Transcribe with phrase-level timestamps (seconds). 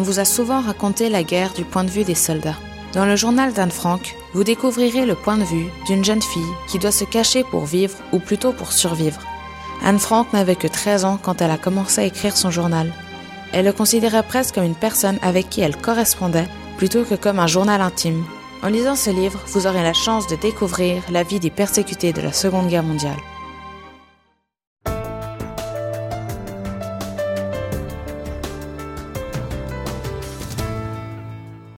[0.00, 2.56] On vous a souvent raconté la guerre du point de vue des soldats.
[2.94, 6.78] Dans le journal d'Anne Frank, vous découvrirez le point de vue d'une jeune fille qui
[6.78, 9.20] doit se cacher pour vivre ou plutôt pour survivre.
[9.84, 12.94] Anne Frank n'avait que 13 ans quand elle a commencé à écrire son journal.
[13.52, 16.48] Elle le considérait presque comme une personne avec qui elle correspondait
[16.78, 18.24] plutôt que comme un journal intime.
[18.62, 22.22] En lisant ce livre, vous aurez la chance de découvrir la vie des persécutés de
[22.22, 23.18] la Seconde Guerre mondiale.